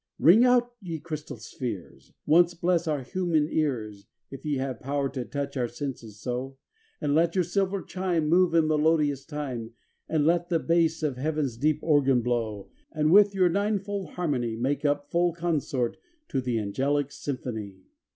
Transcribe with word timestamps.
xm 0.19 0.25
Ring 0.25 0.45
out, 0.45 0.73
ye 0.81 0.99
crystal 0.99 1.37
spheres! 1.37 2.11
Once 2.25 2.55
bless 2.55 2.87
our 2.87 3.03
human 3.03 3.47
ears, 3.47 4.07
If 4.31 4.43
ye 4.43 4.55
have 4.57 4.79
power 4.79 5.09
to 5.09 5.23
touch 5.25 5.55
our 5.55 5.67
senses 5.67 6.19
so; 6.19 6.57
And 6.99 7.13
let 7.13 7.35
your 7.35 7.43
silver 7.43 7.83
chime 7.83 8.27
Move 8.27 8.55
in 8.55 8.67
melodious 8.67 9.23
time; 9.25 9.73
And 10.09 10.25
let 10.25 10.49
the 10.49 10.57
bass 10.57 11.03
of 11.03 11.17
heaven's 11.17 11.55
deep 11.55 11.81
organ 11.83 12.23
blow; 12.23 12.71
And 12.91 13.11
with 13.11 13.35
your 13.35 13.47
ninefold 13.49 14.13
harmony 14.15 14.55
Make 14.55 14.83
up 14.83 15.11
full 15.11 15.33
consort 15.33 15.97
to 16.29 16.41
the 16.41 16.57
angelic 16.57 17.11
symphony. 17.11 17.81